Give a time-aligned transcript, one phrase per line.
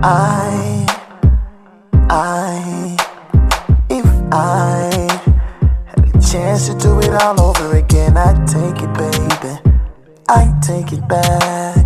[0.00, 0.86] I,
[2.08, 2.96] I,
[3.90, 4.90] if I
[5.86, 9.58] had a chance to do it all over again, I'd take it, baby.
[10.28, 11.84] I'd take it back.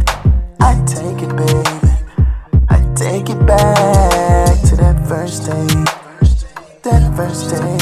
[0.60, 1.88] I'd take it, baby.
[2.68, 5.66] I'd take it back to that first day.
[6.82, 7.79] That first day.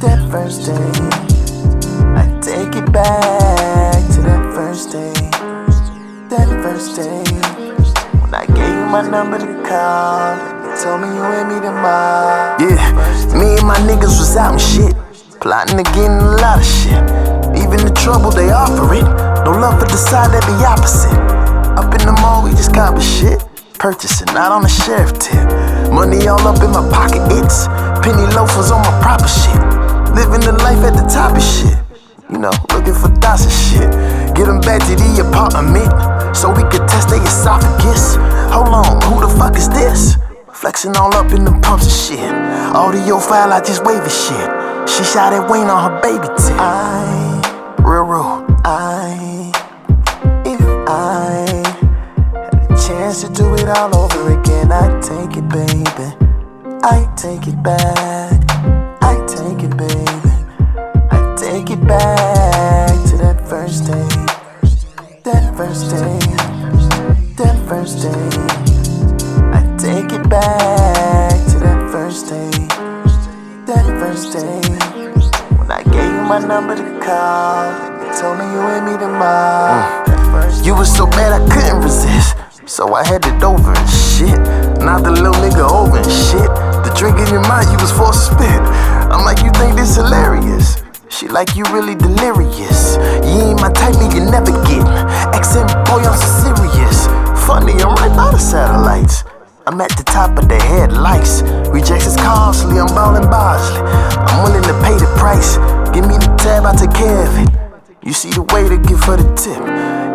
[0.00, 0.92] That first day.
[2.16, 3.45] I'd take it back
[9.02, 10.32] my number to call,
[10.80, 12.56] told me you and me tomorrow.
[12.56, 12.80] Yeah,
[13.36, 14.96] me and my niggas was out and shit.
[15.40, 17.04] Plotting to get a lot of shit.
[17.60, 19.04] Even the trouble they offer it.
[19.44, 21.12] No love for the side that be opposite.
[21.76, 23.44] Up in the mall, we just cop shit.
[23.76, 25.44] Purchasing, not on the sheriff tip.
[25.92, 27.68] Money all up in my pocket, it's
[28.00, 29.60] penny loafers on my proper shit.
[30.16, 31.76] Living the life at the top of shit.
[32.32, 33.90] You know, looking for thoughts and shit.
[34.32, 38.16] Get them back to the apartment so we could test their esophagus.
[38.52, 40.16] Hold on, who the fuck is this?
[40.52, 42.34] Flexing all up in the pumps and shit.
[42.76, 44.48] Audio file, I just wave it shit.
[44.88, 46.56] She shot at Wayne on her baby tip.
[46.60, 48.44] I, Real, real.
[48.64, 49.52] I,
[50.44, 51.46] if I
[52.34, 56.08] had a chance to do it all over again, I'd take it, baby.
[56.82, 58.35] I'd take it back.
[76.78, 77.72] You my to call,
[78.04, 80.04] you told me you and me tomorrow.
[80.06, 82.36] That You was so bad I couldn't resist.
[82.66, 84.36] So I had it over and shit.
[84.82, 86.50] Now the little nigga over and shit.
[86.84, 88.62] The drink in your mouth, you was forced to spit.
[89.12, 90.82] I'm like, you think this hilarious?
[91.08, 92.96] She like you really delirious.
[93.24, 94.84] You ain't my type, and you never get.
[95.32, 97.06] XM boy, I'm so serious.
[97.46, 99.24] Funny, I'm right by the satellites.
[99.66, 101.42] I'm at the top of the headlights.
[108.16, 109.60] See the way to give her the tip.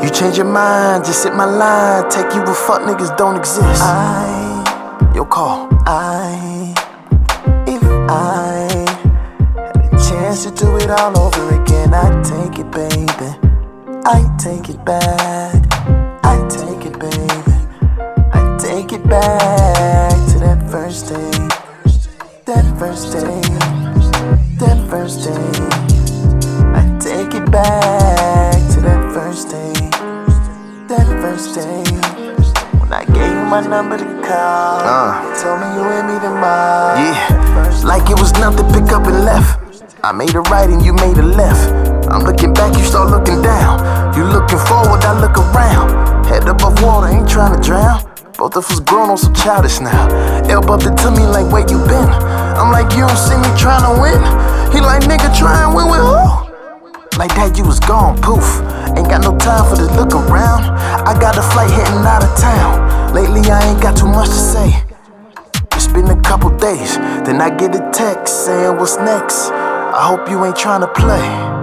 [0.04, 2.10] You change your mind, just hit my line.
[2.10, 3.82] Take you where fuck niggas don't exist.
[3.84, 5.70] I, Your call.
[5.86, 6.74] I,
[7.68, 8.66] if I
[9.56, 13.30] had a chance to do it all over again, I'd take it, baby.
[14.04, 15.62] I'd take it back.
[16.26, 17.56] I'd take it, baby.
[18.34, 21.32] I'd take it back to that first day.
[22.46, 23.42] That first day.
[24.58, 25.92] That first day.
[26.74, 27.91] I'd take it back
[30.92, 31.84] That first day.
[32.80, 35.24] When I gave you my number to call, Uh.
[35.24, 37.00] you told me you and me tomorrow.
[37.00, 39.56] Yeah, like it was nothing, pick up and left.
[40.04, 41.64] I made a right and you made a left.
[42.12, 43.80] I'm looking back, you start looking down.
[44.18, 45.96] You looking forward, I look around.
[46.26, 48.04] Head above water, ain't trying to drown.
[48.38, 50.08] Both of us grown on so childish now.
[50.52, 52.10] El bumped into me like, where you been?
[52.60, 54.20] I'm like, you don't see me trying to win?
[54.76, 56.52] He like, nigga, try and win with who?
[57.18, 58.60] Like that, you was gone, poof.
[58.98, 60.64] Ain't got no time for this look around.
[61.08, 63.14] I got a flight heading out of town.
[63.14, 64.84] Lately, I ain't got too much to say.
[65.74, 69.50] It's been a couple days, then I get a text saying what's next.
[69.52, 71.61] I hope you ain't trying to play.